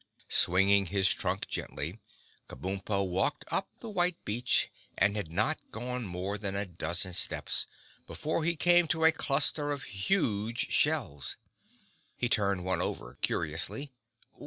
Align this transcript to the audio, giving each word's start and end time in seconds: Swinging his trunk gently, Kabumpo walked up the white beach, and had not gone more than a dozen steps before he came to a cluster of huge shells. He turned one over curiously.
Swinging 0.29 0.87
his 0.87 1.07
trunk 1.13 1.47
gently, 1.47 1.99
Kabumpo 2.49 3.07
walked 3.07 3.45
up 3.49 3.69
the 3.81 3.89
white 3.91 4.17
beach, 4.25 4.71
and 4.97 5.15
had 5.15 5.31
not 5.31 5.59
gone 5.69 6.05
more 6.07 6.39
than 6.39 6.55
a 6.55 6.65
dozen 6.65 7.13
steps 7.13 7.67
before 8.07 8.43
he 8.43 8.55
came 8.55 8.87
to 8.87 9.03
a 9.05 9.11
cluster 9.11 9.71
of 9.71 9.83
huge 9.83 10.71
shells. 10.71 11.37
He 12.17 12.29
turned 12.29 12.65
one 12.65 12.81
over 12.81 13.19
curiously. 13.21 13.91